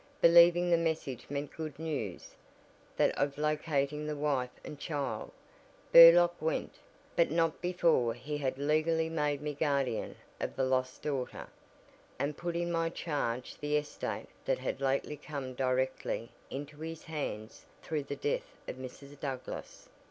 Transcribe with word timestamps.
Believing 0.19 0.71
the 0.71 0.77
message 0.79 1.29
meant 1.29 1.55
good 1.55 1.77
news, 1.77 2.33
that 2.97 3.15
of 3.19 3.37
locating 3.37 4.07
the 4.07 4.15
wife 4.15 4.49
and 4.65 4.79
child, 4.79 5.29
Burlock 5.93 6.41
went, 6.41 6.73
but 7.15 7.29
not 7.29 7.61
before 7.61 8.15
he 8.15 8.39
had 8.39 8.57
legally 8.57 9.09
made 9.09 9.43
me 9.43 9.53
guardian 9.53 10.15
of 10.39 10.55
the 10.55 10.63
lost 10.63 11.03
daughter, 11.03 11.47
and 12.17 12.35
put 12.35 12.55
in 12.55 12.71
my 12.71 12.89
charge 12.89 13.55
the 13.59 13.77
estate 13.77 14.29
that 14.43 14.57
had 14.57 14.81
lately 14.81 15.17
come 15.17 15.53
directly 15.53 16.31
into 16.49 16.77
his 16.79 17.03
hands 17.03 17.67
through 17.83 18.01
the 18.05 18.15
death 18.15 18.55
of 18.67 18.77
Mrs. 18.77 19.19
Douglass. 19.19 19.87